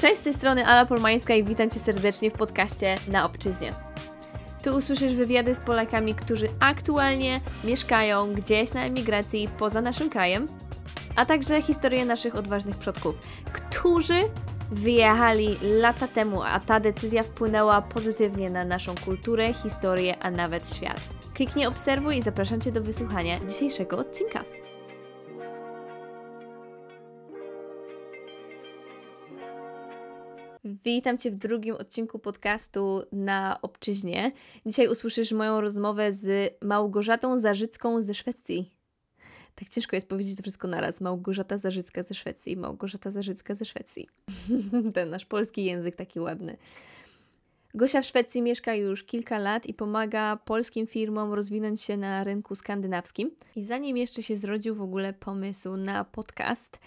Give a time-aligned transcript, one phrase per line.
[0.00, 3.74] Cześć, z tej strony Ala Polmańska i witam Cię serdecznie w podcaście Na Obczyźnie.
[4.62, 10.48] Tu usłyszysz wywiady z Polakami, którzy aktualnie mieszkają gdzieś na emigracji poza naszym krajem,
[11.16, 13.18] a także historię naszych odważnych przodków,
[13.52, 14.20] którzy
[14.70, 21.00] wyjechali lata temu, a ta decyzja wpłynęła pozytywnie na naszą kulturę, historię, a nawet świat.
[21.34, 24.44] Kliknij obserwuj i zapraszam Cię do wysłuchania dzisiejszego odcinka.
[30.84, 34.32] Witam Cię w drugim odcinku podcastu na Obczyźnie.
[34.66, 38.70] Dzisiaj usłyszysz moją rozmowę z Małgorzatą Zarzycką ze Szwecji.
[39.54, 41.00] Tak ciężko jest powiedzieć to wszystko naraz.
[41.00, 44.08] Małgorzata Zarzycka ze Szwecji, Małgorzata Zarzycka ze Szwecji.
[44.94, 46.56] Ten nasz polski język taki ładny.
[47.74, 52.54] Gosia w Szwecji mieszka już kilka lat i pomaga polskim firmom rozwinąć się na rynku
[52.54, 53.30] skandynawskim.
[53.56, 56.78] I zanim jeszcze się zrodził w ogóle pomysł na podcast,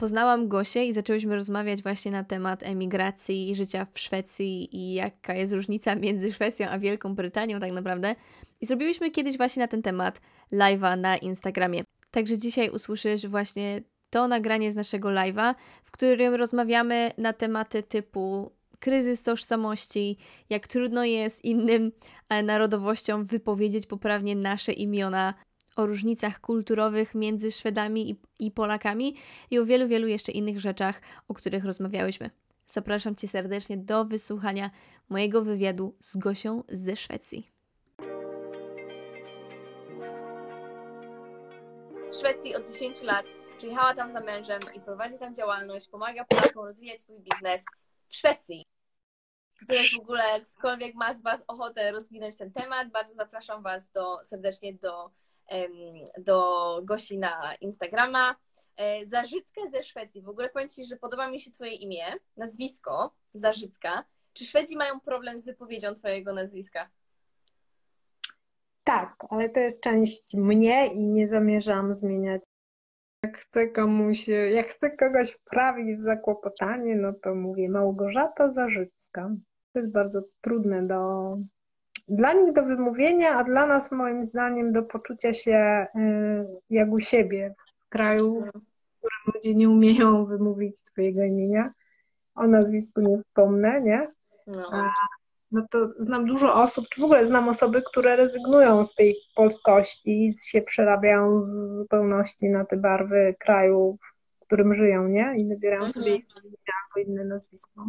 [0.00, 5.52] poznałam Gosię i zaczęłyśmy rozmawiać właśnie na temat emigracji życia w Szwecji i jaka jest
[5.52, 8.14] różnica między Szwecją a Wielką Brytanią tak naprawdę.
[8.60, 10.20] I zrobiłyśmy kiedyś właśnie na ten temat
[10.52, 11.84] live'a na Instagramie.
[12.10, 18.52] Także dzisiaj usłyszysz właśnie to nagranie z naszego live'a, w którym rozmawiamy na tematy typu
[18.78, 20.16] kryzys tożsamości,
[20.50, 21.92] jak trudno jest innym
[22.28, 25.34] e, narodowościom wypowiedzieć poprawnie nasze imiona,
[25.80, 29.16] o różnicach kulturowych między Szwedami i, i Polakami
[29.50, 32.30] i o wielu, wielu jeszcze innych rzeczach, o których rozmawiałyśmy.
[32.66, 34.70] Zapraszam Cię serdecznie do wysłuchania
[35.08, 37.50] mojego wywiadu z Gosią ze Szwecji.
[42.08, 43.26] W Szwecji od 10 lat
[43.58, 47.64] przyjechała tam za mężem i prowadzi tam działalność, pomaga Polakom rozwijać swój biznes
[48.08, 48.66] w Szwecji.
[49.62, 54.18] Ktoś w ogóle, ktokolwiek ma z Was ochotę rozwinąć ten temat, bardzo zapraszam Was do,
[54.24, 55.10] serdecznie do
[56.18, 58.36] do gości na Instagrama.
[58.76, 60.22] E, Zarzycka ze Szwecji.
[60.22, 62.04] W ogóle powiem Ci, że podoba mi się Twoje imię,
[62.36, 64.04] nazwisko Zarzycka.
[64.32, 66.90] Czy Szwedzi mają problem z wypowiedzią Twojego nazwiska?
[68.84, 72.42] Tak, ale to jest część mnie i nie zamierzam zmieniać.
[73.24, 79.30] Jak chcę komuś, jak chcę kogoś wprawić w zakłopotanie, no to mówię Małgorzata Zarzycka.
[79.72, 81.36] To jest bardzo trudne do,
[82.10, 87.00] dla nich do wymówienia, a dla nas moim zdaniem do poczucia się y, jak u
[87.00, 87.54] siebie
[87.86, 91.72] w kraju, w którym ludzie nie umieją wymówić twojego imienia.
[92.34, 94.08] O nazwisku nie wspomnę, nie?
[94.46, 94.70] No.
[94.72, 94.90] A,
[95.52, 100.26] no to znam dużo osób, czy w ogóle znam osoby, które rezygnują z tej polskości
[100.26, 103.98] i się przerabiają w zupełności na te barwy kraju,
[104.40, 105.34] w którym żyją, nie?
[105.38, 105.90] I wybierają mhm.
[105.92, 106.54] sobie inne
[106.84, 107.86] albo inne nazwisko.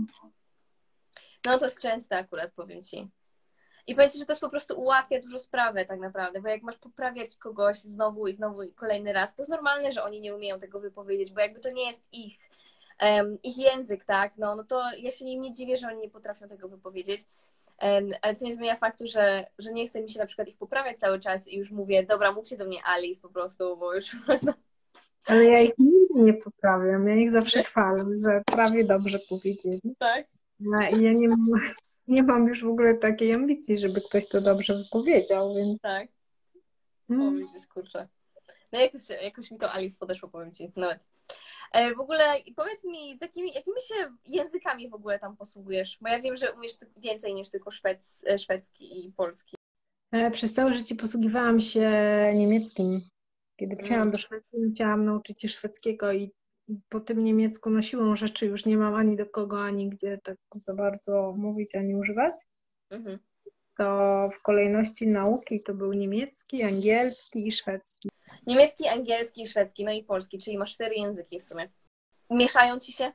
[1.46, 3.08] No to jest częste akurat, powiem Ci.
[3.88, 6.78] I powiedzcie, że to jest po prostu ułatwia dużo sprawę tak naprawdę, bo jak masz
[6.78, 10.60] poprawiać kogoś znowu i znowu i kolejny raz, to jest normalne, że oni nie umieją
[10.60, 12.40] tego wypowiedzieć, bo jakby to nie jest ich,
[13.02, 16.10] um, ich język, tak, no, no to ja się im nie dziwię, że oni nie
[16.10, 17.22] potrafią tego wypowiedzieć.
[17.82, 20.58] Um, ale co nie zmienia faktu, że, że nie chce mi się na przykład ich
[20.58, 24.16] poprawiać cały czas i już mówię, dobra, mówcie do mnie Alice po prostu, bo już
[25.26, 29.96] Ale ja ich nigdy nie poprawiam, ja ich zawsze chwalę, że prawie dobrze powiedzieli.
[30.00, 30.26] Tak.
[30.60, 31.48] No, I ja nie mam,
[32.12, 35.82] nie mam już w ogóle takiej ambicji, żeby ktoś to dobrze wypowiedział, więc...
[35.82, 36.08] Tak.
[37.08, 37.28] Hmm.
[37.28, 38.08] O, widzisz, kurczę.
[38.72, 41.06] No jakoś, jakoś mi to Alice podeszło, powiem Ci, nawet.
[41.72, 43.96] E, w ogóle powiedz mi, z jakimi, jakimi się
[44.26, 45.98] językami w ogóle tam posługujesz?
[46.02, 49.56] Bo ja wiem, że umiesz więcej niż tylko szwec, e, szwedzki i polski.
[50.12, 51.92] E, przez całe życie posługiwałam się
[52.36, 53.02] niemieckim.
[53.60, 54.12] Kiedy przyjechałam mm.
[54.12, 56.32] do Szwecji, chciałam nauczyć się szwedzkiego i
[56.90, 60.38] po tym niemiecku no siłą rzeczy już nie mam ani do kogo, ani gdzie tak
[60.56, 62.34] za bardzo mówić, ani używać.
[62.90, 63.20] Mhm.
[63.78, 68.10] To w kolejności nauki to był niemiecki, angielski i szwedzki.
[68.48, 71.70] Niemiecki, angielski, szwedzki, no i polski, czyli masz cztery języki w sumie.
[72.30, 73.12] Mieszają ci się?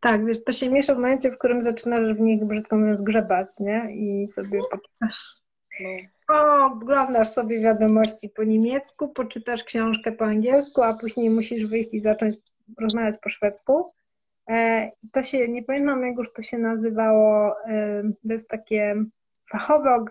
[0.00, 3.48] Tak, wiesz, to się miesza w momencie, w którym zaczynasz w nich, brzydko mówiąc, grzebać,
[3.60, 3.88] nie?
[3.94, 5.36] I sobie poczytasz.
[5.80, 5.90] No.
[6.28, 12.00] O, oglądasz sobie wiadomości po niemiecku, poczytasz książkę po angielsku, a później musisz wyjść i
[12.00, 12.36] zacząć
[12.80, 13.92] rozmawiać po szwedzku.
[14.48, 19.04] E, I to się, nie pamiętam jak już to się nazywało, e, to jest takie
[19.50, 20.04] fachowe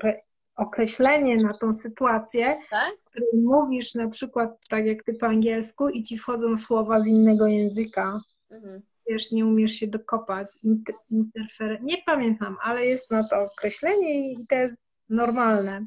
[0.56, 2.94] określenie na tą sytuację, tak?
[3.06, 7.08] w której mówisz na przykład tak jak ty po angielsku i ci wchodzą słowa z
[7.08, 8.22] innego języka.
[8.52, 8.82] Mhm.
[9.10, 10.48] Wiesz, nie umiesz się dokopać.
[10.64, 11.84] Inter, interfer...
[11.84, 14.76] Nie pamiętam, ale jest na to określenie i to jest
[15.10, 15.86] normalne,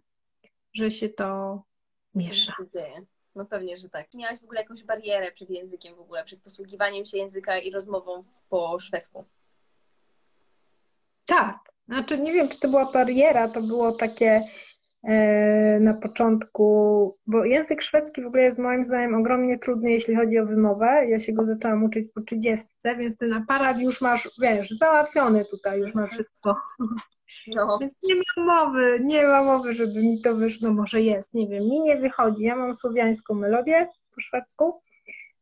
[0.72, 1.62] że się to
[2.14, 2.52] miesza.
[3.38, 4.14] No pewnie, że tak.
[4.14, 8.20] Miałaś w ogóle jakąś barierę przed językiem w ogóle, przed posługiwaniem się języka i rozmową
[8.48, 9.24] po szwedzku?
[11.24, 11.72] Tak.
[11.88, 14.48] Znaczy nie wiem, czy to była bariera, to było takie
[15.80, 20.46] na początku, bo język szwedzki w ogóle jest moim zdaniem ogromnie trudny, jeśli chodzi o
[20.46, 21.06] wymowę.
[21.08, 22.66] Ja się go zaczęłam uczyć po 30,
[22.98, 26.56] więc ten aparat już masz, wiesz, załatwiony tutaj, już ma wszystko.
[27.46, 27.78] No.
[27.80, 30.68] Więc nie ma mowy, nie ma mowy, żeby mi to wyszło.
[30.68, 32.44] No może jest, nie wiem, mi nie wychodzi.
[32.44, 34.80] Ja mam słowiańską melodię po szwedzku,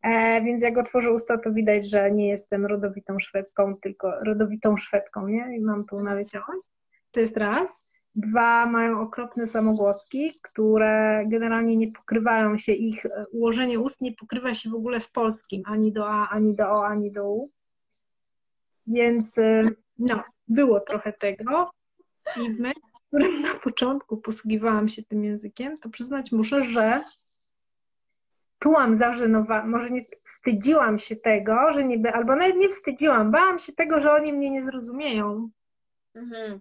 [0.02, 5.28] e, więc jak otworzę usta, to widać, że nie jestem rodowitą szwedzką, tylko rodowitą szwedką,
[5.28, 5.56] nie?
[5.56, 6.68] I mam tą naleciałość.
[7.10, 7.84] To jest raz.
[8.16, 14.54] Dwa, mają okropne samogłoski, które generalnie nie pokrywają się, ich e, ułożenie ust nie pokrywa
[14.54, 17.50] się w ogóle z polskim, ani do A, ani do O, ani do U.
[18.86, 19.64] Więc e,
[19.98, 21.70] no, było trochę tego.
[22.36, 22.72] I my,
[23.08, 27.04] którym na początku posługiwałam się tym językiem, to przyznać muszę, że
[28.58, 33.72] czułam zażenowanie, może nie wstydziłam się tego, że niby, albo nawet nie wstydziłam, bałam się
[33.72, 35.50] tego, że oni mnie nie zrozumieją.
[36.14, 36.60] Mhm.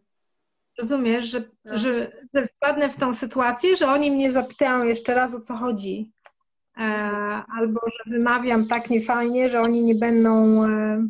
[0.77, 1.77] Rozumiesz, że, no.
[1.77, 6.11] że, że, wpadnę w tą sytuację, że oni mnie zapytają jeszcze raz o co chodzi.
[6.77, 6.83] E,
[7.57, 11.07] albo że wymawiam tak niefajnie, że oni nie będą, e,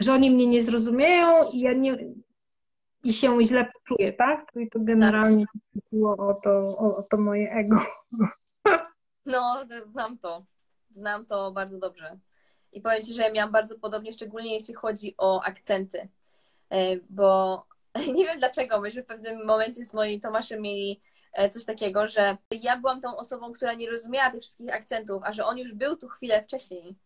[0.00, 1.96] że oni mnie nie zrozumieją i ja nie,
[3.04, 4.52] i się źle poczuję, tak?
[4.56, 5.44] I to generalnie
[5.74, 7.76] chodziło o to, o, o to moje ego.
[9.26, 10.44] No, znam to.
[10.90, 12.18] Znam to bardzo dobrze.
[12.72, 16.08] I powiem Ci, że ja miałam bardzo podobnie, szczególnie jeśli chodzi o akcenty.
[16.70, 17.62] E, bo
[18.14, 21.00] nie wiem dlaczego, myśmy w pewnym momencie z moim Tomaszem mieli
[21.32, 25.32] e, coś takiego, że ja byłam tą osobą, która nie rozumiała tych wszystkich akcentów, a
[25.32, 26.96] że on już był tu chwilę wcześniej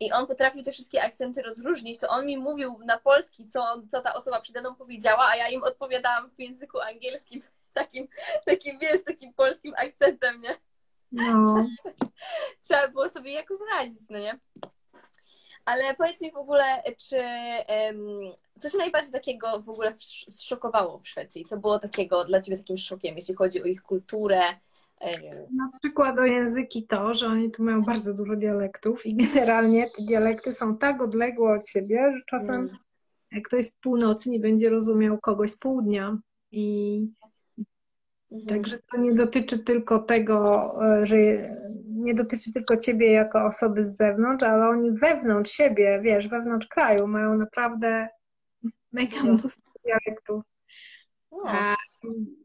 [0.00, 4.00] i on potrafił te wszystkie akcenty rozróżnić, to on mi mówił na polski, co, co
[4.00, 7.42] ta osoba przede mną powiedziała, a ja im odpowiadałam w języku angielskim,
[7.72, 8.08] takim,
[8.46, 10.54] takim wiesz, takim polskim akcentem, nie?
[11.12, 11.66] No.
[12.64, 14.38] Trzeba było sobie jakoś radzić, no nie?
[15.68, 16.64] Ale powiedz mi w ogóle,
[16.96, 17.16] czy
[18.58, 19.92] co się najbardziej takiego w ogóle
[20.28, 21.44] zszokowało w Szwecji?
[21.44, 24.40] Co było takiego dla Ciebie takim szokiem, jeśli chodzi o ich kulturę,
[25.56, 30.02] na przykład o języki to, że oni tu mają bardzo dużo dialektów i generalnie te
[30.02, 32.76] dialekty są tak odległe od siebie, że czasem mm.
[33.32, 36.18] jak ktoś z północy nie będzie rozumiał kogoś z południa.
[36.52, 37.06] I
[38.32, 38.46] mhm.
[38.46, 41.16] także to nie dotyczy tylko tego, e, że
[42.08, 47.06] nie dotyczy tylko ciebie jako osoby z zewnątrz, ale oni wewnątrz siebie, wiesz, wewnątrz kraju
[47.06, 48.08] mają naprawdę
[48.92, 49.32] mega no.
[49.32, 50.44] mnóstwo dialektów.
[51.32, 51.74] No.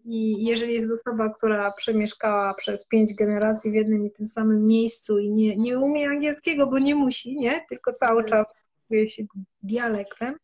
[0.05, 5.19] I jeżeli jest osoba, która przemieszkała przez pięć generacji w jednym i tym samym miejscu
[5.19, 7.65] i nie, nie umie angielskiego, bo nie musi, nie?
[7.69, 8.27] Tylko cały mhm.
[8.27, 8.53] czas
[8.87, 9.23] czuje się
[9.61, 10.35] dialektem,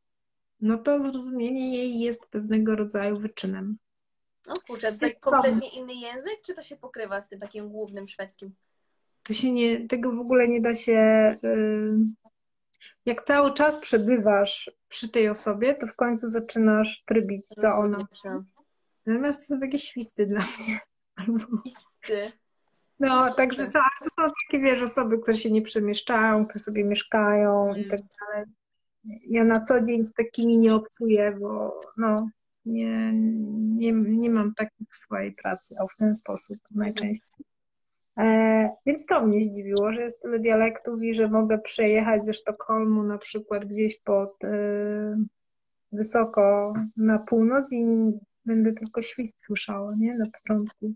[0.62, 3.78] no to zrozumienie jej jest pewnego rodzaju wyczynem.
[4.48, 8.08] O kurczę, to tak kompletnie inny język, czy to się pokrywa z tym takim głównym
[8.08, 8.56] szwedzkim?
[9.30, 11.36] To się nie, tego w ogóle nie da się.
[13.06, 18.08] Jak cały czas przebywasz przy tej osobie, to w końcu zaczynasz trybić, co ona.
[19.06, 20.80] Natomiast to są takie świsty dla mnie.
[21.64, 22.38] Świsty.
[23.00, 27.70] No, także są, to są takie, wiesz, osoby, które się nie przemieszczają, które sobie mieszkają
[27.70, 27.82] mm.
[27.82, 28.46] i tak dalej.
[29.28, 32.30] Ja na co dzień z takimi nie obcuję, bo no,
[32.66, 33.14] nie,
[33.54, 37.46] nie, nie mam takich w swojej pracy, a w ten sposób najczęściej.
[38.20, 43.04] E, więc to mnie zdziwiło, że jest tyle dialektów i że mogę przejechać ze Sztokholmu
[43.04, 45.24] na przykład gdzieś pod e,
[45.92, 47.86] wysoko na północ i
[48.46, 50.16] będę tylko świst słyszała, nie?
[50.16, 50.94] Na początku.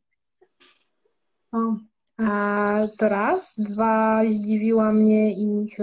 [1.51, 1.77] O,
[2.17, 3.55] a to raz.
[3.57, 5.77] Dwa, zdziwiła mnie ich...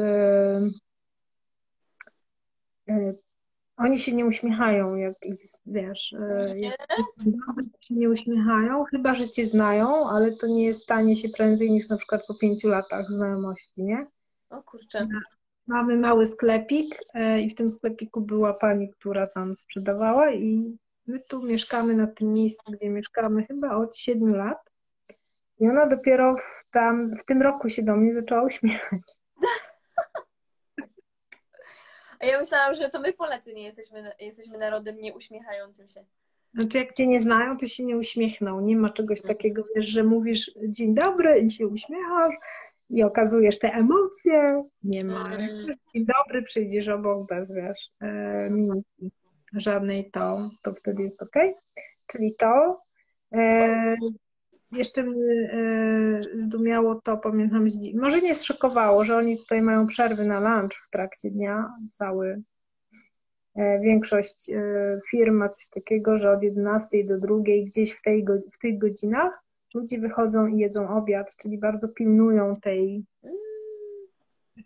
[3.80, 9.46] Oni się nie uśmiechają, jak ich, wiesz, e, jak się nie uśmiechają, chyba, że cię
[9.46, 14.06] znają, ale to nie stanie się prędzej niż na przykład po pięciu latach znajomości, nie?
[14.50, 15.08] O kurczę.
[15.66, 20.78] Mamy mały sklepik e, i w tym sklepiku była pani, która tam sprzedawała i
[21.10, 24.70] My tu mieszkamy na tym miejscu, gdzie mieszkamy chyba od 7 lat.
[25.58, 29.00] I ona dopiero w, tam, w tym roku się do mnie zaczęła uśmiechać.
[32.20, 36.04] A ja myślałam, że to my Polacy nie jesteśmy, jesteśmy narodem nieuśmiechającym się.
[36.54, 38.60] Znaczy, jak cię nie znają, to się nie uśmiechną.
[38.60, 39.36] Nie ma czegoś mhm.
[39.36, 42.34] takiego, wiesz, że mówisz dzień dobry i się uśmiechasz
[42.90, 44.64] i okazujesz te emocje.
[44.82, 45.26] Nie ma.
[45.26, 45.66] Mm.
[45.94, 48.50] Dzień dobry, przyjdziesz obok bez, wiesz, e,
[49.54, 51.36] żadnej, to, to wtedy jest ok.
[52.06, 52.82] Czyli to.
[53.34, 53.96] E,
[54.72, 60.40] jeszcze mnie e, zdumiało to, pamiętam, może nie zszokowało, że oni tutaj mają przerwy na
[60.40, 62.42] lunch w trakcie dnia, cały
[63.54, 67.34] e, większość e, firm ma coś takiego, że od 11 do 2
[67.66, 69.42] gdzieś w, tej, w tych godzinach
[69.74, 73.04] ludzie wychodzą i jedzą obiad, czyli bardzo pilnują tej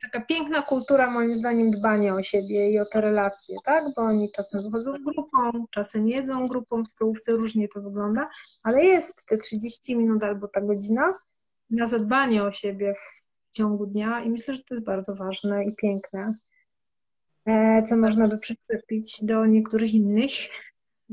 [0.03, 3.85] taka piękna kultura, moim zdaniem, dbania o siebie i o te relacje, tak?
[3.97, 8.29] Bo oni czasem wychodzą grupą, czasem jedzą grupą w stołówce, różnie to wygląda,
[8.63, 11.15] ale jest te 30 minut albo ta godzina
[11.71, 12.95] na zadbanie o siebie
[13.51, 16.35] w ciągu dnia i myślę, że to jest bardzo ważne i piękne,
[17.47, 20.33] e, co można by przyczepić do niektórych innych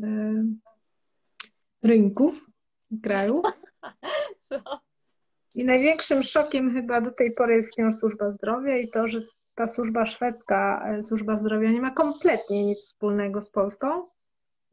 [0.04, 0.44] e,
[1.84, 2.50] rynków
[2.92, 3.46] i krajów.
[4.52, 4.82] No.
[5.56, 9.22] I największym szokiem chyba do tej pory jest wciąż służba zdrowia i to, że
[9.56, 14.08] ta służba szwedzka, e, służba zdrowia nie ma kompletnie nic wspólnego z Polską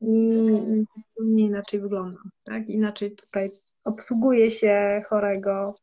[0.00, 0.34] i
[0.96, 2.18] zupełnie inaczej wygląda.
[2.44, 2.68] Tak?
[2.68, 3.50] Inaczej tutaj
[3.84, 5.74] obsługuje się chorego,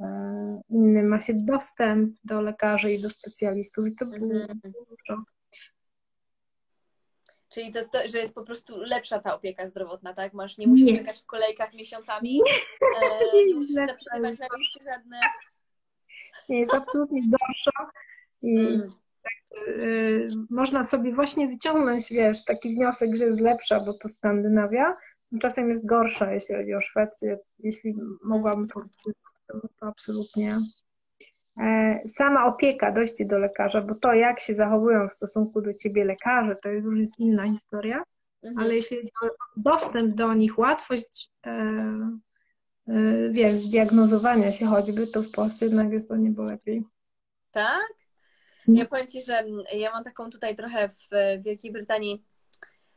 [0.00, 4.60] e, inny ma się dostęp do lekarzy i do specjalistów i to był mhm.
[5.06, 5.20] szok.
[7.54, 10.32] Czyli to jest to, że jest po prostu lepsza ta opieka zdrowotna, tak?
[10.32, 10.98] Masz, nie musisz nie.
[10.98, 15.20] czekać w kolejkach miesiącami, nie, e, nie musisz zapisywać na listy żadne.
[16.48, 17.90] Nie, jest absolutnie gorsza
[18.42, 18.92] i mm.
[19.22, 24.96] tak, y, można sobie właśnie wyciągnąć, wiesz, taki wniosek, że jest lepsza, bo to Skandynawia,
[25.40, 27.38] czasem jest gorsza, jeśli chodzi o Szwecję.
[27.58, 30.58] Jeśli mogłabym powiedzieć, to, to absolutnie
[32.06, 36.56] sama opieka, dojście do lekarza, bo to, jak się zachowują w stosunku do ciebie lekarze,
[36.62, 38.02] to już jest inna historia,
[38.42, 38.58] mhm.
[38.58, 41.50] ale jeśli chodzi o dostęp do nich, łatwość, e,
[42.88, 46.84] e, wiesz, zdiagnozowania się choćby, to w Polsce jednak jest to niebo lepiej.
[47.52, 47.92] Tak?
[48.58, 48.78] Mhm.
[48.78, 51.08] Ja powiem Ci, że ja mam taką tutaj trochę w
[51.42, 52.24] Wielkiej Brytanii,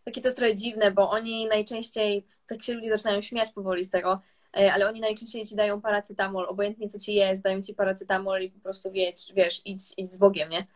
[0.04, 3.90] takie to jest trochę dziwne, bo oni najczęściej, tak się ludzie zaczynają śmiać powoli z
[3.90, 4.37] tego, E,
[4.74, 8.60] ale oni najczęściej ci dają paracetamol, obojętnie co ci jest, dają ci paracetamol i po
[8.60, 10.68] prostu wiesz, wiesz idź, idź z Bogiem, nie?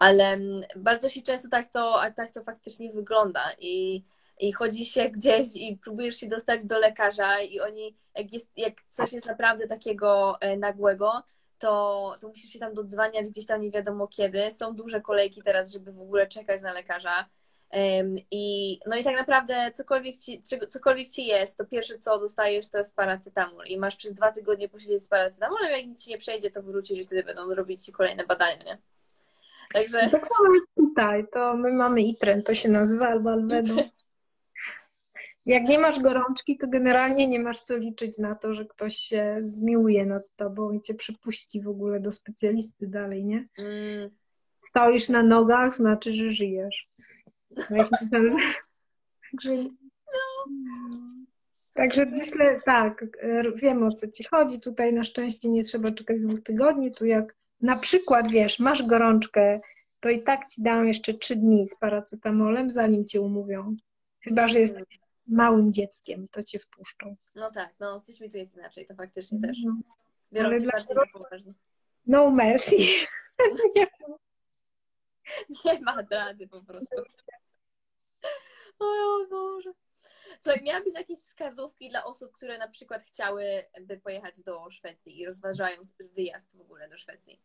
[0.00, 4.04] Ale mm, bardzo się często tak to, tak to faktycznie wygląda i,
[4.40, 8.74] i chodzi się gdzieś i próbujesz się dostać do lekarza i oni, jak, jest, jak
[8.88, 11.22] coś jest naprawdę takiego e, nagłego,
[11.58, 14.50] to, to musisz się tam dodzwaniać gdzieś tam nie wiadomo kiedy.
[14.50, 17.28] Są duże kolejki teraz, żeby w ogóle czekać na lekarza.
[18.30, 22.78] I, no i tak naprawdę cokolwiek ci, cokolwiek ci jest, to pierwsze co dostajesz to
[22.78, 26.50] jest paracetamol i masz przez dwa tygodnie posiedzieć z paracetamolem, jak nic ci nie przejdzie,
[26.50, 28.78] to wrócisz i wtedy będą robić ci kolejne badania, nie?
[29.72, 30.10] Także...
[30.10, 33.74] Tak samo jest tutaj, to my mamy IPREN, to się nazywa albo Albedo.
[35.46, 39.36] Jak nie masz gorączki, to generalnie nie masz co liczyć na to, że ktoś się
[39.40, 43.48] zmiłuje nad tobą i cię przypuści w ogóle do specjalisty dalej, nie?
[43.58, 44.10] Mm.
[44.60, 46.88] Stoisz na nogach, znaczy, że żyjesz.
[49.30, 49.68] Także,
[51.74, 53.04] Także myślę, tak,
[53.54, 54.60] wiem o co ci chodzi.
[54.60, 56.94] Tutaj na szczęście nie trzeba czekać dwóch tygodni.
[56.94, 59.60] Tu jak na przykład, wiesz, masz gorączkę,
[60.00, 63.76] to i tak ci dam jeszcze trzy dni z paracetamolem, zanim cię umówią.
[64.20, 67.16] Chyba, że jesteś małym dzieckiem, to cię wpuszczą.
[67.34, 69.58] No tak, no z dziećmi tu jest inaczej, to faktycznie też.
[69.64, 69.76] No.
[70.32, 71.52] Biorą Ale cię bardziej poważnie.
[72.06, 72.76] No mercy.
[75.64, 76.96] nie ma rady po prostu.
[78.82, 79.72] O Boże.
[80.40, 85.80] Słuchaj, miałabyś jakieś wskazówki dla osób, które na przykład chciałyby pojechać do Szwecji i rozważają
[86.00, 87.40] wyjazd w ogóle do Szwecji?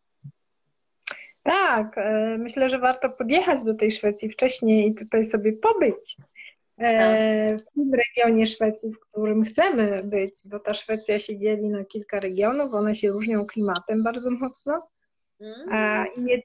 [1.43, 6.17] Tak, e, myślę, że warto podjechać do tej Szwecji wcześniej i tutaj sobie pobyć.
[6.77, 7.61] E, tak.
[7.61, 12.19] W tym regionie Szwecji, w którym chcemy być, bo ta Szwecja się dzieli na kilka
[12.19, 14.87] regionów, one się różnią klimatem bardzo mocno.
[15.39, 16.07] Mm.
[16.17, 16.41] I nie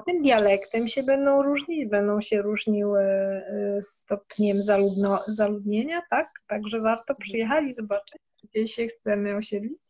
[0.00, 6.28] tym dialektem się będą różnić, będą się różniły e, stopniem zaludno, zaludnienia, tak?
[6.46, 9.82] Także warto przyjechać i zobaczyć, gdzie się chcemy osiedlić.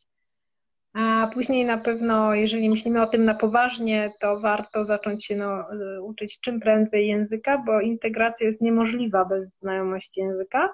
[0.92, 5.72] A później na pewno, jeżeli myślimy o tym na poważnie, to warto zacząć się no,
[5.72, 10.68] e, uczyć czym prędzej języka, bo integracja jest niemożliwa bez znajomości języka.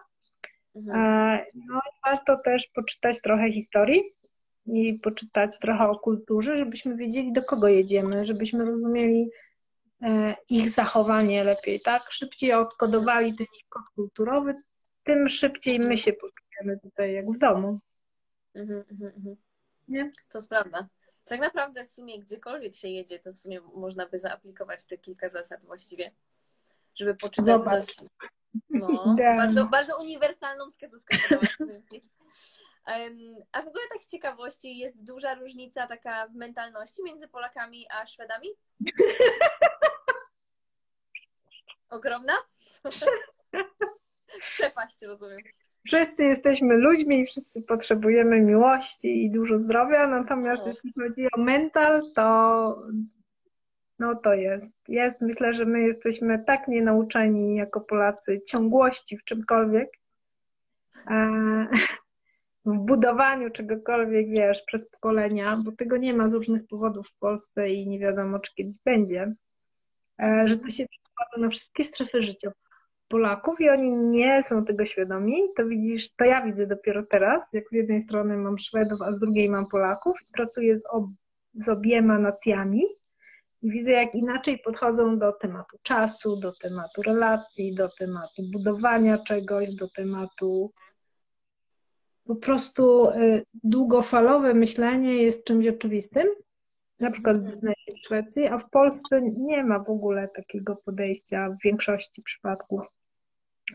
[0.76, 1.38] Mhm.
[1.54, 4.02] No i warto też poczytać trochę historii,
[4.66, 9.30] i poczytać trochę o kulturze, żebyśmy wiedzieli, do kogo jedziemy, żebyśmy rozumieli
[10.02, 12.10] e, ich zachowanie lepiej, tak?
[12.10, 14.54] Szybciej odkodowali ten ich kod kulturowy,
[15.04, 17.80] tym szybciej my się poczujemy tutaj jak w domu.
[18.54, 19.36] Mhm, mhm, mhm.
[19.88, 20.10] Nie?
[20.28, 20.88] To jest prawda.
[21.24, 25.28] Tak naprawdę w sumie gdziekolwiek się jedzie, to w sumie można by zaaplikować te kilka
[25.28, 26.12] zasad właściwie,
[26.94, 27.94] żeby poczytać Zobacz.
[27.94, 28.08] coś.
[28.70, 31.16] No, bardzo, bardzo uniwersalną wskazówkę.
[33.52, 38.06] A w ogóle tak z ciekawości, jest duża różnica taka w mentalności między Polakami a
[38.06, 38.48] Szwedami?
[41.88, 42.32] Ogromna?
[44.54, 45.38] Przepaść, rozumiem.
[45.86, 50.68] Wszyscy jesteśmy ludźmi i wszyscy potrzebujemy miłości i dużo zdrowia, natomiast no.
[50.68, 52.82] jeśli chodzi o mental, to
[53.98, 54.76] no to jest.
[54.88, 59.88] Jest, myślę, że my jesteśmy tak nienauczeni jako Polacy ciągłości w czymkolwiek,
[62.66, 67.70] w budowaniu czegokolwiek, wiesz, przez pokolenia, bo tego nie ma z różnych powodów w Polsce
[67.70, 69.34] i nie wiadomo, czy kiedyś będzie,
[70.22, 72.52] e, że to się przekłada na wszystkie strefy życia
[73.08, 77.68] Polaków i oni nie są tego świadomi, to widzisz, to ja widzę dopiero teraz, jak
[77.68, 81.04] z jednej strony mam Szwedów, a z drugiej mam Polaków i pracuję z, ob,
[81.54, 82.82] z obiema nacjami
[83.62, 89.74] i widzę, jak inaczej podchodzą do tematu czasu, do tematu relacji, do tematu budowania czegoś,
[89.74, 90.72] do tematu
[92.26, 96.26] po prostu y, długofalowe myślenie jest czymś oczywistym,
[97.00, 97.60] na przykład w
[98.04, 102.80] Szwecji, a w Polsce nie ma w ogóle takiego podejścia w większości przypadków,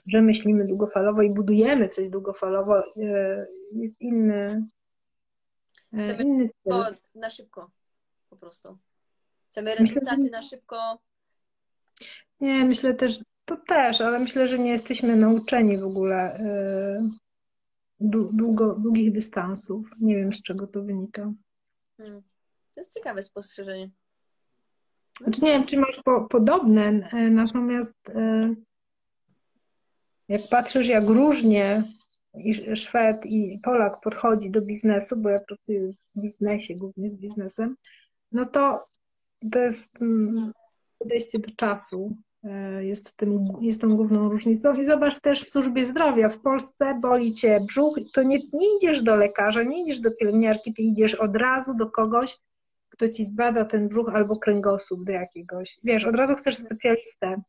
[0.07, 2.79] że myślimy długofalowo i budujemy coś długofalowo.
[2.79, 4.67] Y, jest inny,
[5.93, 6.97] y, Chcemy inny styl.
[7.15, 7.71] na szybko,
[8.29, 8.77] po prostu.
[9.49, 10.99] Chcemy rezultaty na szybko.
[12.41, 16.39] Nie, myślę też, to też, ale myślę, że nie jesteśmy nauczeni w ogóle
[18.01, 19.89] długo, długich dystansów.
[20.01, 21.33] Nie wiem, z czego to wynika.
[21.97, 22.21] Hmm.
[22.73, 23.89] To jest ciekawe spostrzeżenie.
[25.21, 28.55] Znaczy, nie wiem, czy masz po, podobne, e, natomiast e,
[30.27, 31.83] jak patrzysz, jak różnie
[32.75, 37.75] Szwed i Polak podchodzi do biznesu, bo ja pracuję w biznesie, głównie z biznesem,
[38.31, 38.85] no to
[39.51, 40.51] to jest mm,
[40.99, 42.15] podejście do czasu,
[42.81, 44.75] jest, tym, jest tą główną różnicą.
[44.75, 46.29] I zobacz też w służbie zdrowia.
[46.29, 50.73] W Polsce boli cię brzuch, to nie, nie idziesz do lekarza, nie idziesz do pielęgniarki,
[50.73, 52.37] ty idziesz od razu do kogoś,
[52.89, 55.79] kto ci zbada ten brzuch albo kręgosłup do jakiegoś.
[55.83, 57.41] Wiesz, od razu chcesz specjalistę.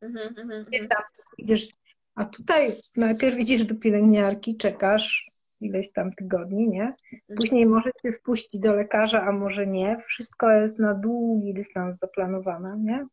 [0.00, 0.88] Mhm, mhm, mhm.
[0.88, 1.02] tam
[1.38, 1.68] idziesz,
[2.14, 5.30] a tutaj najpierw idziesz do pielęgniarki, czekasz
[5.60, 6.94] ileś tam tygodni, nie?
[7.36, 10.02] Później może cię wpuścić do lekarza, a może nie.
[10.06, 13.06] Wszystko jest na długi dystans zaplanowane, nie?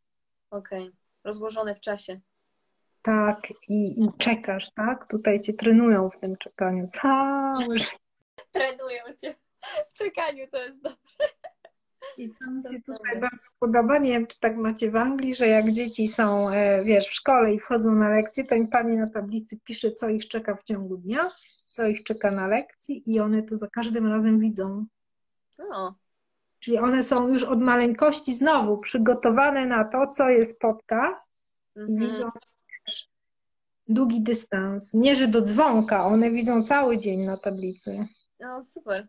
[0.52, 0.84] Okej.
[0.84, 2.20] Okay rozłożone w czasie.
[3.02, 5.08] Tak, i, i czekasz, tak?
[5.08, 6.90] Tutaj cię trenują w tym czekaniu.
[7.02, 7.76] Całe
[8.52, 9.36] Trenują cię
[9.90, 11.28] w czekaniu, to jest dobre.
[12.18, 15.48] I co mi się tutaj bardzo podoba, nie wiem, czy tak macie w Anglii, że
[15.48, 19.08] jak dzieci są, e, wiesz, w szkole i wchodzą na lekcje, to im pani na
[19.08, 21.32] tablicy pisze, co ich czeka w ciągu dnia,
[21.68, 24.86] co ich czeka na lekcji i one to za każdym razem widzą.
[25.58, 25.96] No.
[26.60, 31.24] Czyli one są już od maleńkości znowu przygotowane na to, co je spotka
[31.76, 32.00] i mhm.
[32.00, 32.32] widzą
[33.88, 34.94] długi dystans.
[34.94, 38.06] Nie, że do dzwonka, one widzą cały dzień na tablicy.
[38.40, 39.08] No super.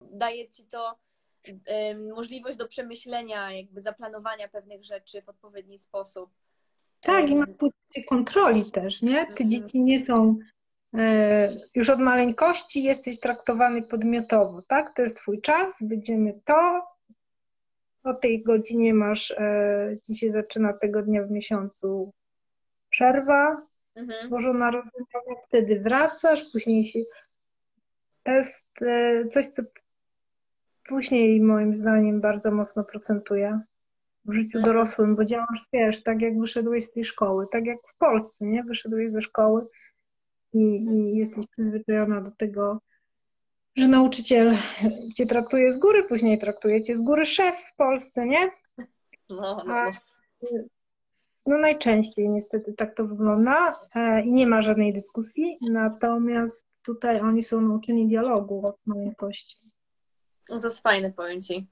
[0.00, 0.98] Daje ci to
[1.48, 1.54] y,
[2.14, 6.30] możliwość do przemyślenia, jakby zaplanowania pewnych rzeczy w odpowiedni sposób.
[7.00, 9.24] Tak, i ma poczucie kontroli też, nie?
[9.24, 9.50] Te mhm.
[9.50, 10.38] dzieci nie są
[10.94, 14.96] e, już od maleńkości jesteś traktowany podmiotowo, tak?
[14.96, 16.86] To jest twój czas, będziemy to,
[18.04, 22.12] o tej godzinie masz, e, dzisiaj zaczyna tego dnia w miesiącu
[22.90, 24.28] przerwa, mhm.
[24.28, 27.00] złożona rozmowa, wtedy wracasz, później się,
[28.22, 29.62] to jest e, coś, co
[30.88, 33.60] później moim zdaniem bardzo mocno procentuje
[34.24, 34.64] w życiu mhm.
[34.64, 38.64] dorosłym, bo działasz, wiesz, tak jak wyszedłeś z tej szkoły, tak jak w Polsce, nie?
[38.64, 39.66] Wyszedłeś ze szkoły
[40.52, 42.80] i, i jesteś przyzwyczajona do tego,
[43.76, 44.56] że nauczyciel
[45.16, 48.50] cię traktuje z góry, później traktuje cię z góry szef w Polsce, nie?
[49.28, 49.90] No, no, no.
[51.46, 57.42] no najczęściej niestety tak to wygląda e, i nie ma żadnej dyskusji, natomiast tutaj oni
[57.42, 59.56] są nauczeni dialogu od maleńkości.
[60.48, 61.66] No to jest fajne, powiem Ci.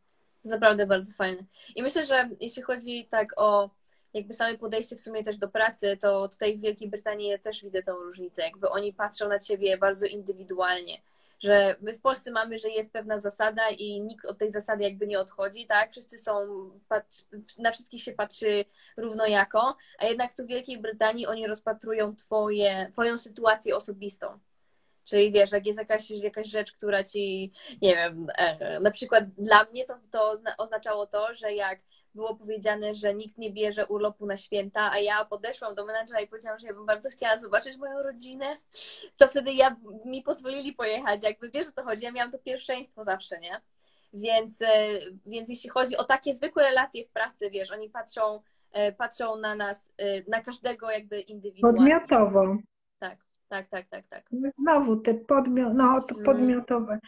[0.44, 1.44] Naprawdę bardzo fajne.
[1.76, 3.70] I myślę, że jeśli chodzi tak o
[4.14, 7.62] jakby same podejście w sumie też do pracy, to tutaj w Wielkiej Brytanii ja też
[7.62, 8.42] widzę tą różnicę.
[8.42, 11.02] Jakby oni patrzą na Ciebie bardzo indywidualnie
[11.40, 15.06] że my w Polsce mamy, że jest pewna zasada i nikt od tej zasady jakby
[15.06, 15.90] nie odchodzi, tak?
[15.90, 16.34] Wszyscy są,
[17.58, 18.64] na wszystkich się patrzy
[18.96, 24.38] równojako, a jednak tu w Wielkiej Brytanii oni rozpatrują twoje, twoją sytuację osobistą.
[25.08, 29.64] Czyli wiesz, jak jest jakaś, jakaś rzecz, która ci, nie wiem, e, na przykład dla
[29.64, 31.78] mnie to, to oznaczało to, że jak
[32.14, 36.28] było powiedziane, że nikt nie bierze urlopu na święta, a ja podeszłam do menadżera i
[36.28, 38.56] powiedziałam, że ja bym bardzo chciała zobaczyć moją rodzinę,
[39.16, 41.22] to wtedy ja, mi pozwolili pojechać.
[41.22, 43.60] Jakby wiesz o co chodzi, ja miałam to pierwszeństwo zawsze, nie?
[44.12, 44.66] Więc, e,
[45.26, 48.40] więc jeśli chodzi o takie zwykłe relacje w pracy, wiesz, oni patrzą,
[48.72, 49.92] e, patrzą na nas,
[50.28, 51.76] na każdego jakby indywidualnie.
[51.76, 52.56] Podmiotowo.
[53.48, 54.52] Tak tak, tak, tak, tak.
[54.58, 56.24] Znowu te podmiot, no, to mm.
[56.24, 56.98] podmiotowe.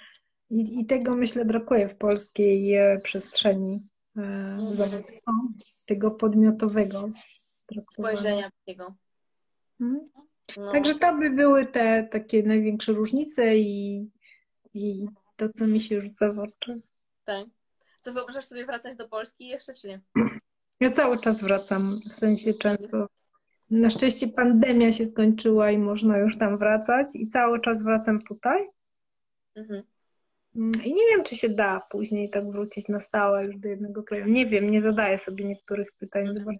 [0.50, 4.74] I, I tego myślę brakuje w polskiej e, przestrzeni e, mm.
[4.74, 5.20] zawodowej,
[5.86, 7.08] tego podmiotowego
[7.90, 8.94] spojrzenia takiego.
[9.78, 10.08] Hmm?
[10.56, 10.72] No.
[10.72, 14.10] Także to by były te takie największe różnice i,
[14.74, 16.80] i to, co mi się rzuca w oczy.
[17.24, 17.46] Tak.
[18.02, 20.00] To wyobrażasz sobie wracać do Polski jeszcze, czy nie?
[20.80, 23.08] Ja cały czas wracam, w sensie często
[23.70, 28.68] na szczęście pandemia się skończyła i można już tam wracać i cały czas wracam tutaj.
[29.56, 29.82] Mhm.
[30.56, 34.02] Mm, I nie wiem, czy się da później tak wrócić na stałe już do jednego
[34.02, 34.26] kraju.
[34.26, 36.26] Nie wiem, nie zadaję sobie niektórych pytań.
[36.26, 36.58] Zobaczymy,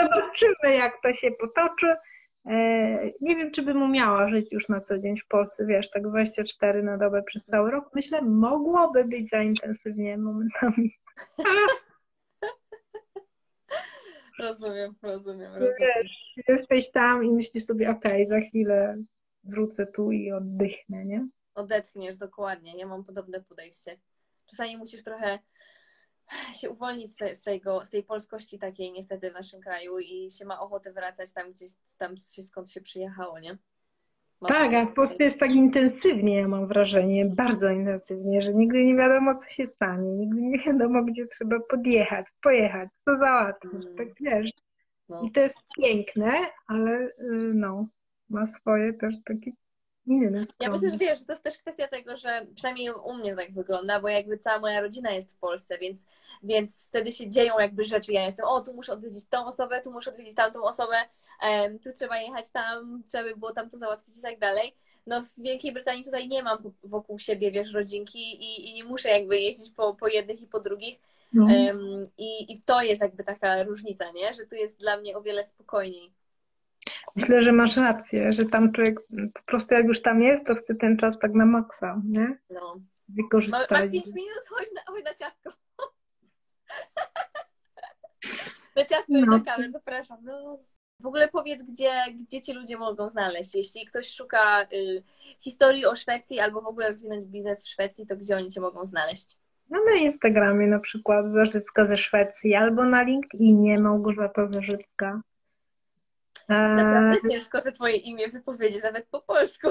[0.00, 1.96] Zobaczymy jak to się potoczy.
[2.46, 2.54] E,
[3.20, 6.82] nie wiem, czy bym umiała żyć już na co dzień w Polsce, wiesz, tak 24
[6.82, 7.90] na dobę przez cały rok.
[7.94, 10.98] Myślę, mogłoby być za intensywnie momentami.
[14.40, 15.74] Rozumiem, rozumiem, rozumiem.
[15.78, 18.96] Wiesz, jesteś tam i myślisz sobie, okej, okay, za chwilę
[19.44, 21.28] wrócę tu i oddychnę, nie?
[21.54, 22.78] Odetchniesz, dokładnie.
[22.78, 23.98] Ja mam podobne podejście.
[24.46, 25.38] Czasami musisz trochę
[26.60, 30.60] się uwolnić z, tego, z tej polskości takiej niestety w naszym kraju i się ma
[30.60, 33.58] ochotę wracać tam gdzieś, tam skąd się przyjechało, nie?
[34.48, 38.96] Tak, a w Polsce jest tak intensywnie, ja mam wrażenie, bardzo intensywnie, że nigdy nie
[38.96, 43.96] wiadomo, co się stanie, nigdy nie wiadomo, gdzie trzeba podjechać, pojechać, co załatwić, mm.
[43.96, 44.50] tak wiesz.
[45.08, 45.22] No.
[45.22, 46.32] I to jest piękne,
[46.66, 47.10] ale y,
[47.54, 47.86] no,
[48.28, 49.50] ma swoje też takie
[50.06, 53.36] inne Ja myślę, że wiesz, że to jest też kwestia tego, że przynajmniej u mnie
[53.36, 56.06] tak wygląda, bo jakby cała moja rodzina jest w Polsce, więc,
[56.42, 58.12] więc wtedy się dzieją jakby rzeczy.
[58.12, 60.96] Ja jestem, o, tu muszę odwiedzić tą osobę, tu muszę odwiedzić tamtą osobę,
[61.84, 64.74] tu trzeba jechać tam, trzeba by było tam to załatwić i tak dalej.
[65.06, 69.08] No w Wielkiej Brytanii tutaj nie mam wokół siebie, wiesz, rodzinki i, i nie muszę
[69.08, 71.00] jakby jeździć po, po jednych i po drugich.
[71.32, 71.46] No.
[72.18, 74.32] I, I to jest jakby taka różnica, nie?
[74.32, 76.12] Że tu jest dla mnie o wiele spokojniej.
[77.16, 79.00] Myślę, że masz rację, że tam człowiek
[79.34, 82.38] po prostu jak już tam jest, to chce ten czas tak na maksa, nie?
[82.50, 82.76] No.
[83.08, 83.70] Wykorzystać.
[83.70, 85.50] Masz pięć minut, chodź na, chodź na ciastko.
[88.76, 89.18] na ciastko no.
[89.18, 90.18] i na kawę, zapraszam.
[90.22, 90.58] No.
[91.00, 93.54] W ogóle powiedz, gdzie, gdzie ci ludzie mogą znaleźć.
[93.54, 95.02] Jeśli ktoś szuka y,
[95.38, 98.86] historii o Szwecji albo w ogóle rozwinąć biznes w Szwecji, to gdzie oni cię mogą
[98.86, 99.36] znaleźć?
[99.70, 105.22] No na Instagramie na przykład Zarzycka ze Szwecji albo na LinkedInie Małgorzata Zarzycka.
[106.50, 109.68] Naprawdę ciężko to twoje imię wypowiedzieć, nawet po polsku.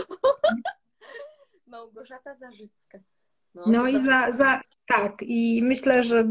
[1.68, 3.00] Małgorzata Zarzycka.
[3.56, 6.24] No, no i za, za, tak, i myślę, że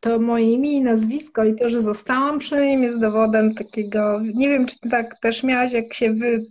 [0.00, 4.48] to moje imię i nazwisko i to, że zostałam przy nim jest dowodem takiego, nie
[4.48, 6.46] wiem, czy ty tak też miałaś, jak się wy...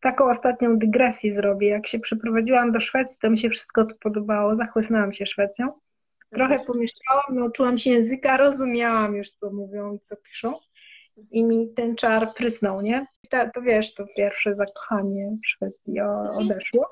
[0.00, 1.68] Taką ostatnią dygresję zrobię.
[1.68, 4.56] Jak się przeprowadziłam do Szwecji, to mi się wszystko to podobało.
[4.56, 5.72] Zachłysnęłam się Szwecją.
[6.30, 6.66] Trochę mhm.
[6.66, 10.54] pomieszkałam, nauczyłam się języka, rozumiałam już, co mówią i co piszą
[11.30, 13.06] i mi ten czar prysnął, nie?
[13.30, 16.00] To, to wiesz, to pierwsze zakochanie w Szwecji
[16.34, 16.90] odeszło.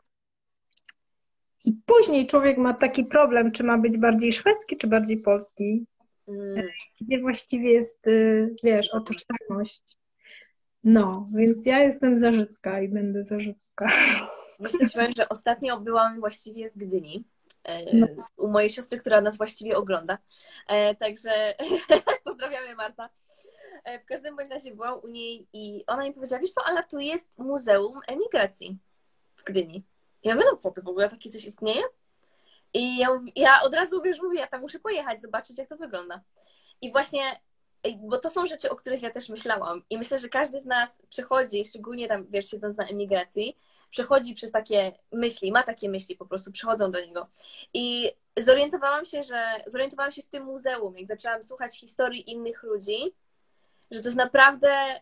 [1.65, 5.87] I później człowiek ma taki problem, czy ma być bardziej szwedzki, czy bardziej polski.
[6.29, 6.69] Mm.
[7.01, 9.97] Gdzie właściwie jest, y, wiesz, o tożsamość.
[10.85, 13.89] No, więc ja jestem Zarzycka i będę Zarzycka.
[14.59, 17.25] Myślę, że ostatnio byłam właściwie w Gdyni.
[17.65, 18.07] E, no.
[18.37, 20.19] U mojej siostry, która nas właściwie ogląda.
[20.69, 21.55] E, także
[22.25, 23.09] pozdrawiamy Marta.
[23.85, 26.85] E, w każdym bądź razie byłam u niej i ona mi powiedziała, wiesz co, ale
[26.85, 28.79] tu jest Muzeum Emigracji
[29.37, 29.85] w Gdyni.
[30.23, 31.83] Ja mówię, no co, to w ogóle takie coś istnieje?
[32.75, 36.21] I ja, ja od razu, wiesz, mówię, ja tam muszę pojechać, zobaczyć, jak to wygląda.
[36.81, 37.41] I właśnie,
[37.99, 39.83] bo to są rzeczy, o których ja też myślałam.
[39.91, 43.57] I myślę, że każdy z nas przechodzi, szczególnie tam, wiesz, siedząc na emigracji,
[43.91, 47.29] przechodzi przez takie myśli, ma takie myśli, po prostu przychodzą do niego.
[47.75, 53.15] I zorientowałam się, że zorientowałam się w tym muzeum, jak zaczęłam słuchać historii innych ludzi,
[53.90, 55.01] że to jest naprawdę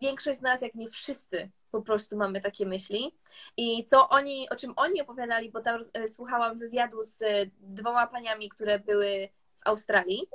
[0.00, 3.14] większość z nas, jak nie wszyscy, po prostu mamy takie myśli.
[3.56, 7.18] I co oni, o czym oni opowiadali, bo tam e, słuchałam wywiadu z
[7.60, 9.28] dwoma paniami, które były
[9.64, 10.28] w Australii.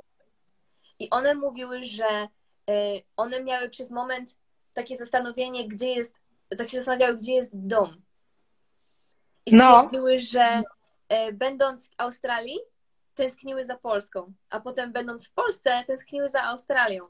[0.98, 2.28] I one mówiły, że e,
[3.16, 4.36] one miały przez moment
[4.72, 6.14] takie zastanowienie, gdzie jest,
[6.58, 8.02] tak się zastanawiały, gdzie jest dom.
[9.46, 9.74] I no.
[9.74, 10.18] stwierdziły, no.
[10.18, 10.62] że
[11.08, 12.58] e, będąc w Australii,
[13.14, 17.06] tęskniły za Polską, a potem będąc w Polsce, tęskniły za Australią.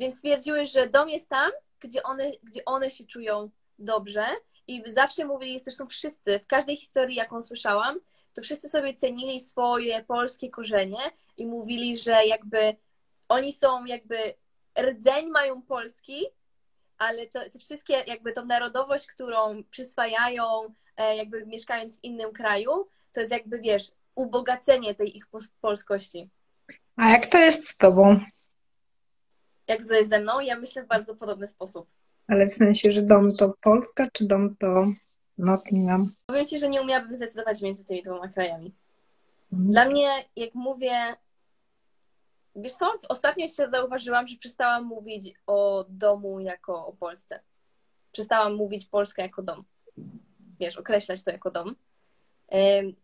[0.00, 4.26] Więc stwierdziły, że dom jest tam, gdzie one, gdzie one się czują dobrze
[4.66, 8.00] i zawsze mówili, zresztą wszyscy, w każdej historii, jaką słyszałam,
[8.34, 10.98] to wszyscy sobie cenili swoje polskie korzenie
[11.36, 12.76] i mówili, że jakby
[13.28, 14.34] oni są jakby
[14.80, 16.26] rdzeń mają polski,
[16.98, 20.44] ale to, to wszystkie jakby tą narodowość, którą przyswajają
[20.96, 25.26] e, jakby mieszkając w innym kraju, to jest jakby, wiesz, ubogacenie tej ich
[25.60, 26.28] polskości.
[26.96, 28.20] A jak to jest z tobą?
[29.70, 30.40] Jak ze, ze mną.
[30.40, 31.86] Ja myślę w bardzo podobny sposób.
[32.28, 34.86] Ale w sensie, że dom to Polska, czy dom to
[35.38, 36.12] Nottingham?
[36.26, 38.74] Powiem Ci, że nie umiałabym zdecydować między tymi dwoma krajami.
[39.52, 39.70] Mhm.
[39.70, 41.16] Dla mnie, jak mówię,
[42.56, 47.40] wiesz co, ostatnio się zauważyłam, że przestałam mówić o domu jako o Polsce.
[48.12, 49.64] Przestałam mówić Polska jako dom.
[50.60, 51.76] Wiesz, określać to jako dom.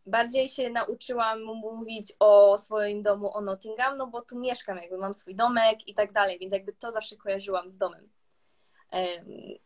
[0.07, 5.15] Bardziej się nauczyłam mówić o swoim domu, o Nottingham, no bo tu mieszkam, jakby mam
[5.15, 8.09] swój domek i tak dalej, więc jakby to zawsze kojarzyłam z domem.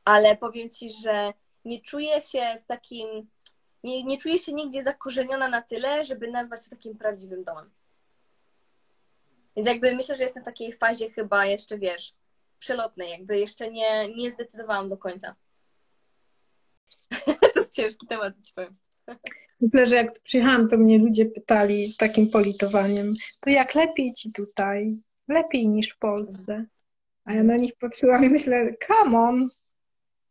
[0.04, 1.32] Ale powiem Ci, że
[1.64, 3.30] nie czuję się w takim,
[3.84, 7.70] nie, nie czuję się nigdzie zakorzeniona na tyle, żeby nazwać to takim prawdziwym domem.
[9.56, 12.14] Więc jakby myślę, że jestem w takiej fazie chyba jeszcze, wiesz,
[12.58, 15.34] przelotnej, jakby jeszcze nie, nie zdecydowałam do końca.
[17.54, 18.76] to jest ciężki temat, ci powiem.
[19.60, 24.12] Myślę, że jak tu przyjechałam, to mnie ludzie pytali z takim politowaniem, to jak lepiej
[24.12, 24.96] ci tutaj?
[25.28, 26.64] Lepiej niż w Polsce.
[27.24, 29.48] A ja na nich patrzyłam i myślę, come on.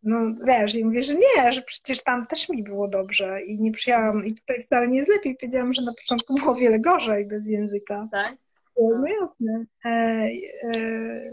[0.04, 3.72] No wiesz, i mówię, że nie, że przecież tam też mi było dobrze i nie
[3.72, 5.36] przyjechałam i tutaj wcale nie jest lepiej.
[5.39, 8.08] Powiedziałam, że na początku było o wiele gorzej bez języka.
[8.12, 8.36] Tak?
[8.78, 9.65] No jasne.
[9.86, 11.32] E, e,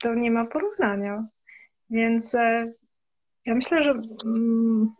[0.00, 1.26] to nie ma porównania.
[1.90, 2.72] Więc e,
[3.46, 3.90] ja myślę, że
[4.24, 4.92] mm,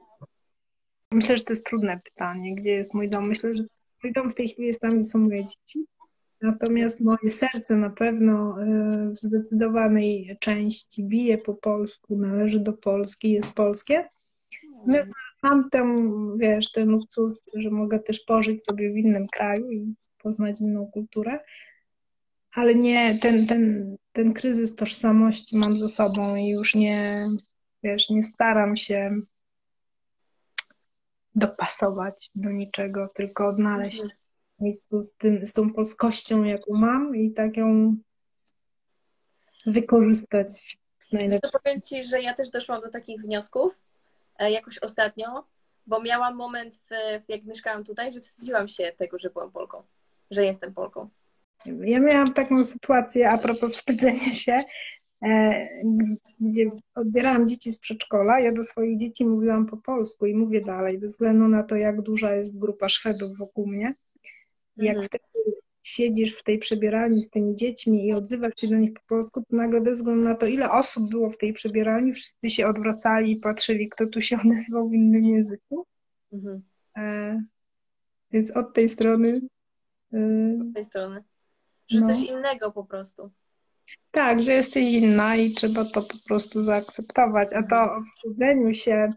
[1.13, 3.29] myślę, że to jest trudne pytanie, gdzie jest mój dom.
[3.29, 3.65] Myślę, że
[4.05, 5.87] mój dom w tej chwili jest tam, gdzie są moje dzieci.
[6.43, 8.67] Natomiast moje serce na pewno e,
[9.11, 14.09] w zdecydowanej części bije po polsku, należy do Polski, jest polskie.
[14.75, 15.11] Natomiast
[15.43, 20.61] mam ten, wiesz, ten luksus, że mogę też pożyć sobie w innym kraju i poznać
[20.61, 21.39] inną kulturę,
[22.55, 27.29] ale nie, ten, ten, ten kryzys tożsamości mam ze sobą i już nie,
[27.83, 29.21] wiesz, nie staram się
[31.39, 34.19] dopasować do niczego, tylko odnaleźć mhm.
[34.61, 37.97] miejscu z, tym, z tą polskością, jaką mam i tak ją
[39.67, 40.79] wykorzystać
[41.13, 41.41] najlepiej.
[41.41, 43.79] To powiem Ci, że ja też doszłam do takich wniosków
[44.39, 45.45] e, jakoś ostatnio,
[45.87, 46.91] bo miałam moment, w,
[47.29, 49.83] jak mieszkałam tutaj, że wstydziłam się tego, że byłam Polką,
[50.31, 51.09] że jestem Polką.
[51.67, 54.65] Ja miałam taką sytuację a propos wstydzenia się,
[56.41, 58.41] gdzie odbierałam dzieci z przedszkola.
[58.41, 62.03] Ja do swoich dzieci mówiłam po polsku i mówię dalej, bez względu na to, jak
[62.03, 63.95] duża jest grupa szwedów wokół mnie.
[64.77, 65.07] Jak mhm.
[65.07, 69.41] wtedy siedzisz w tej przebieralni z tymi dziećmi i odzywasz się do nich po polsku,
[69.41, 73.33] to nagle bez względu na to, ile osób było w tej przebieralni, wszyscy się odwracali
[73.33, 75.87] i patrzyli, kto tu się odezwał w innym języku.
[76.33, 76.63] Mhm.
[76.97, 77.43] E,
[78.31, 79.41] więc od tej strony.
[80.13, 80.19] E,
[80.69, 81.23] od tej strony.
[81.89, 82.07] Że no.
[82.07, 83.31] coś innego po prostu.
[84.11, 87.53] Tak, że jesteś inna i trzeba to po prostu zaakceptować.
[87.53, 89.13] A to o wstydzeniu się,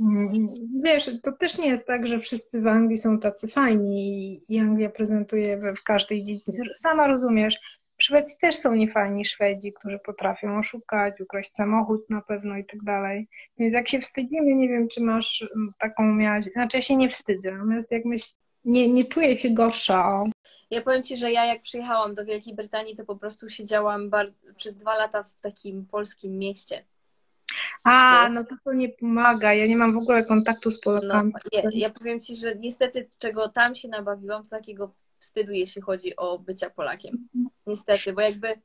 [0.00, 4.58] mm, wiesz, to też nie jest tak, że wszyscy w Anglii są tacy fajni i
[4.58, 6.58] Anglia prezentuje we, w każdej dziedzinie.
[6.82, 7.58] Sama rozumiesz,
[7.98, 12.82] w Szwecji też są niefajni Szwedzi, którzy potrafią oszukać, ukraść samochód na pewno i tak
[12.82, 13.28] dalej.
[13.58, 17.08] Więc jak się wstydzimy, nie wiem, czy masz mm, taką miałaś, znaczy ja się nie
[17.08, 18.34] wstydzę, natomiast jak myśl,
[18.64, 20.24] nie, nie czuję się gorsza
[20.72, 24.10] ja powiem Ci, że ja jak przyjechałam do Wielkiej Brytanii, to po prostu siedziałam
[24.56, 26.84] przez dwa lata w takim polskim mieście.
[27.84, 29.54] A, no to to nie pomaga.
[29.54, 31.32] Ja nie mam w ogóle kontaktu z Polakami.
[31.32, 35.82] No, ja, ja powiem Ci, że niestety czego tam się nabawiłam, to takiego wstydu, jeśli
[35.82, 37.28] chodzi o bycia Polakiem.
[37.66, 38.60] Niestety, bo jakby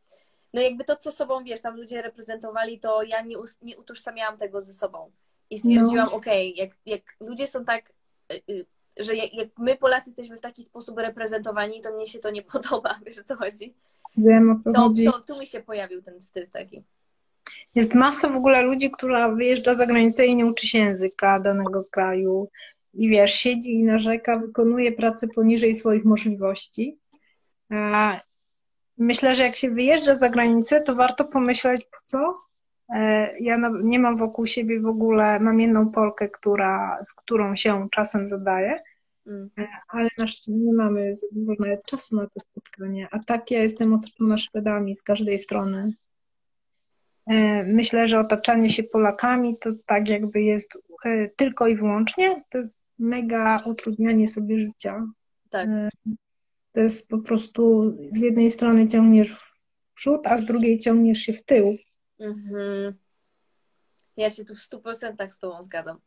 [0.54, 4.62] no jakby to, co sobą, wiesz, tam ludzie reprezentowali, to ja nie, nie utożsamiałam tego
[4.62, 5.12] ze sobą.
[5.50, 6.14] I stwierdziłam, no.
[6.14, 7.94] okej, okay, jak, jak ludzie są tak
[8.32, 8.66] y, y,
[9.00, 13.00] że jak, my Polacy jesteśmy w taki sposób reprezentowani, to mnie się to nie podoba,
[13.06, 13.74] wiesz o co chodzi?
[14.18, 15.06] Wiem o co to, chodzi.
[15.06, 16.84] To, tu mi się pojawił ten styl taki.
[17.76, 21.84] Jest masa w ogóle ludzi, która wyjeżdża za granicę i nie uczy się języka danego
[21.84, 22.50] kraju.
[22.94, 26.98] I wiesz, siedzi i narzeka, wykonuje pracę poniżej swoich możliwości.
[28.98, 32.47] Myślę, że jak się wyjeżdża za granicę, to warto pomyśleć, po co?
[32.89, 37.88] E, ja nie mam wokół siebie w ogóle, mam jedną Polkę, która, z którą się
[37.91, 38.80] czasem zadaję,
[39.28, 39.50] mm.
[39.60, 41.12] E, ale na szczęście nie mamy
[41.60, 43.08] nawet czasu na te spotkania.
[43.12, 45.93] A tak ja jestem otoczona Szwedami z każdej strony.
[47.28, 50.78] E, myślę, że otaczanie się Polakami to tak jakby jest
[51.36, 55.08] tylko i wyłącznie, to jest mega utrudnianie sobie życia.
[55.50, 55.69] Tak.
[56.71, 59.58] To jest po prostu z jednej strony ciągniesz w
[59.93, 61.78] przód, a z drugiej ciągniesz się w tył.
[62.20, 62.94] Mhm.
[64.18, 66.00] Ja się tu w 100% z Tobą zgadzam.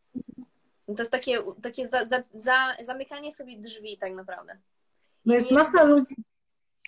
[0.87, 4.59] To jest takie, takie za, za, za, zamykanie sobie drzwi tak naprawdę.
[5.27, 5.57] No jest nie...
[5.57, 6.14] masa ludzi.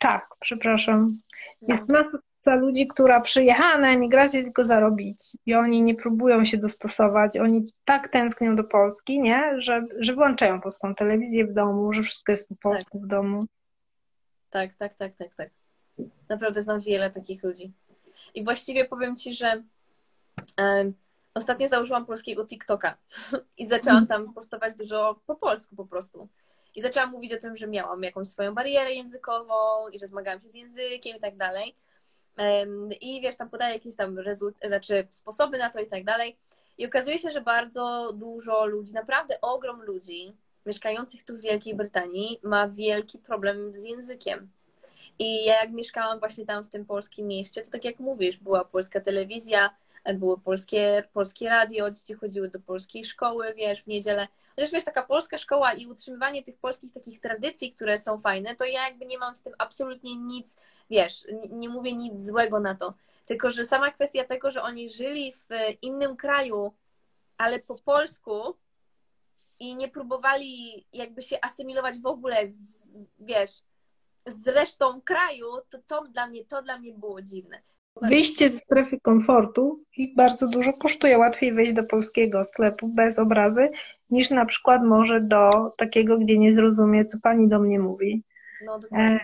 [0.01, 1.19] Tak, przepraszam.
[1.63, 1.75] No.
[1.75, 7.37] Jest masa ludzi, która przyjechała na emigrację tylko zarobić i oni nie próbują się dostosować.
[7.37, 9.55] Oni tak tęsknią do Polski, nie?
[9.59, 13.07] Że, że włączają polską telewizję w domu, że wszystko jest po polsku tak.
[13.07, 13.47] w domu.
[14.51, 15.51] Tak, tak, tak, tak, tak.
[16.29, 17.73] Naprawdę znam wiele takich ludzi.
[18.35, 19.63] I właściwie powiem Ci, że
[20.59, 20.95] um,
[21.35, 22.97] ostatnio założyłam polskiego TikToka
[23.59, 26.29] i zaczęłam tam postować dużo po polsku po prostu.
[26.75, 30.51] I zaczęłam mówić o tym, że miałam jakąś swoją barierę językową i że zmagałam się
[30.51, 31.77] z językiem i tak dalej.
[33.01, 36.39] I wiesz, tam podaję jakieś tam rezult- znaczy sposoby na to i tak dalej.
[36.79, 42.41] I okazuje się, że bardzo dużo ludzi, naprawdę ogrom ludzi mieszkających tu w Wielkiej Brytanii
[42.43, 44.51] ma wielki problem z językiem.
[45.19, 48.65] I ja jak mieszkałam właśnie tam w tym polskim mieście, to tak jak mówisz, była
[48.65, 49.71] polska telewizja,
[50.15, 54.29] było polskie, polskie radio, dzieci chodziły do polskiej szkoły, wiesz, w niedzielę.
[54.57, 58.65] Chociaż wiesz, taka polska szkoła i utrzymywanie tych polskich takich tradycji, które są fajne, to
[58.65, 60.57] ja jakby nie mam z tym absolutnie nic,
[60.91, 62.95] wiesz, nie, nie mówię nic złego na to.
[63.27, 65.49] Tylko, że sama kwestia tego, że oni żyli w
[65.83, 66.73] innym kraju,
[67.39, 68.57] ale po polsku
[69.59, 72.59] i nie próbowali jakby się asymilować w ogóle z,
[73.19, 73.51] wiesz,
[74.27, 77.63] z resztą kraju, to, to dla mnie, to dla mnie było dziwne.
[78.03, 81.19] Wyjście ze strefy komfortu i bardzo dużo kosztuje.
[81.19, 83.71] Łatwiej wejść do polskiego sklepu bez obrazy,
[84.11, 88.23] niż na przykład może do takiego, gdzie nie zrozumie, co pani do mnie mówi.
[88.65, 89.21] No, e,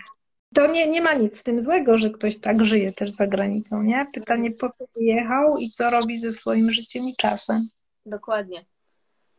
[0.55, 3.83] to nie, nie ma nic w tym złego, że ktoś tak żyje też za granicą,
[3.83, 4.07] nie?
[4.15, 7.69] Pytanie, po co wyjechał i co robi ze swoim życiem i czasem.
[8.07, 8.65] Dokładnie.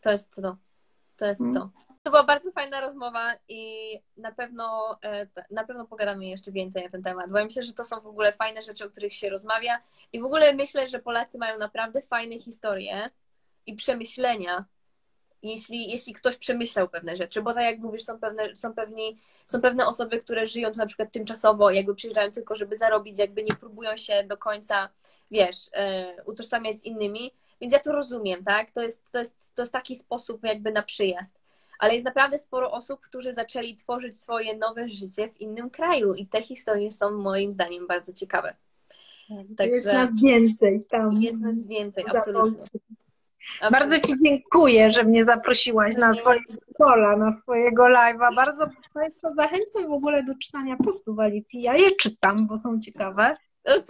[0.02, 0.58] To jest to.
[1.18, 1.70] To jest to.
[2.04, 6.90] To była bardzo fajna rozmowa i na pewno, e, na pewno pogadamy jeszcze więcej na
[6.90, 9.30] ten temat, bo ja myślę, że to są w ogóle fajne rzeczy, o których się
[9.30, 9.82] rozmawia
[10.14, 13.10] i w ogóle myślę, że Polacy mają naprawdę fajne historie
[13.66, 14.66] i przemyślenia,
[15.44, 19.62] jeśli, jeśli ktoś przemyślał pewne rzeczy, bo tak jak mówisz, są pewne, są, pewni, są
[19.62, 23.56] pewne osoby, które żyją tu na przykład tymczasowo, jakby przyjeżdżają tylko, żeby zarobić, jakby nie
[23.56, 24.90] próbują się do końca,
[25.32, 27.32] wiesz, e, utożsamiać z innymi,
[27.62, 28.72] więc ja to rozumiem, tak?
[28.72, 31.39] To jest, to jest, to jest taki sposób jakby na przyjazd
[31.80, 36.28] ale jest naprawdę sporo osób, którzy zaczęli tworzyć swoje nowe życie w innym kraju i
[36.28, 38.56] te historie są moim zdaniem bardzo ciekawe.
[39.30, 41.22] Tak, Także jest nas więcej tam.
[41.22, 42.66] Jest nas więcej, absolutnie.
[43.72, 46.40] Bardzo Ci dziękuję, że mnie zaprosiłaś na Twoje
[46.78, 48.36] pola, na swojego live'a.
[48.36, 51.62] Bardzo Państwa zachęcam w ogóle do czytania postów Alicji.
[51.62, 53.38] Ja je czytam, bo są ciekawe.
[53.66, 53.74] No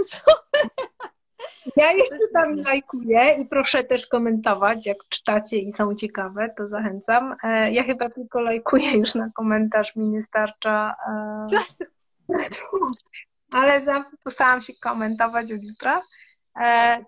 [1.76, 7.36] ja jeszcze tam lajkuję i proszę też komentować, jak czytacie i są ciekawe, to zachęcam.
[7.44, 12.78] E, ja chyba tylko lajkuję już na komentarz, mi nie starcza e, czasu.
[13.52, 16.02] Ale zawsze postaram się komentować od jutra.
[16.60, 17.00] E,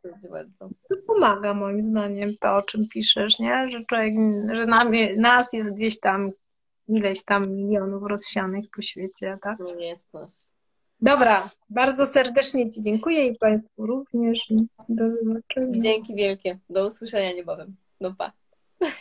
[0.59, 3.69] to pomaga moim zdaniem to, o czym piszesz, nie?
[3.69, 4.13] Że człowiek,
[4.53, 4.65] że
[5.17, 6.31] nas jest gdzieś tam
[6.87, 9.59] ileś tam milionów rozsianych po świecie, tak?
[9.77, 10.50] Nie jest nas.
[11.01, 14.53] Dobra, bardzo serdecznie Ci dziękuję i Państwu również.
[14.89, 15.81] Do zobaczenia.
[15.81, 16.59] Dzięki wielkie.
[16.69, 17.75] Do usłyszenia niebawem.
[18.01, 18.31] No pa.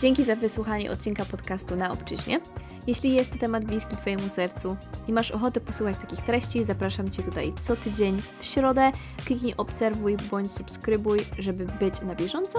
[0.00, 2.40] Dzięki za wysłuchanie odcinka podcastu na obczyźnie.
[2.86, 4.76] Jeśli jest to temat bliski Twojemu sercu
[5.08, 8.92] i masz ochotę posłuchać takich treści, zapraszam Cię tutaj co tydzień w środę.
[9.26, 12.58] Kliknij obserwuj bądź subskrybuj, żeby być na bieżąco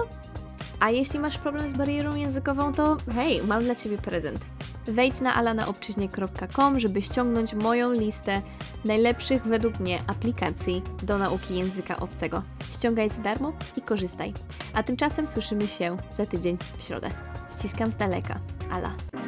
[0.82, 4.40] a jeśli masz problem z barierą językową, to hej, mam dla Ciebie prezent.
[4.86, 8.42] Wejdź na alanaobczyźnie.com, żeby ściągnąć moją listę
[8.84, 12.42] najlepszych według mnie aplikacji do nauki języka obcego.
[12.72, 14.32] Ściągaj za darmo i korzystaj.
[14.74, 17.10] A tymczasem słyszymy się za tydzień w środę.
[17.58, 18.40] Ściskam z daleka.
[18.70, 19.21] Ala.